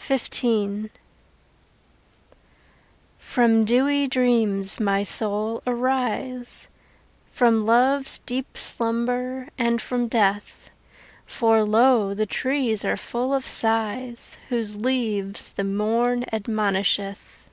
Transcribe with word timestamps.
XV 0.00 0.90
From 3.20 3.64
dewy 3.64 4.08
dreams, 4.08 4.80
my 4.80 5.04
soul, 5.04 5.62
arise, 5.64 6.66
From 7.30 7.60
love's 7.64 8.18
deep 8.18 8.58
slumber 8.58 9.46
and 9.56 9.80
from 9.80 10.08
death, 10.08 10.72
For 11.24 11.62
lo! 11.62 12.14
the 12.14 12.26
treees 12.26 12.84
are 12.84 12.96
full 12.96 13.32
of 13.32 13.46
sighs 13.46 14.38
Whose 14.48 14.74
leaves 14.74 15.52
the 15.52 15.62
morn 15.62 16.24
admonisheth. 16.32 17.46